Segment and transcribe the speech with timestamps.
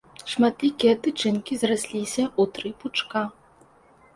[0.31, 3.21] Шматлікія тычынкі зрасліся ў тры пучка.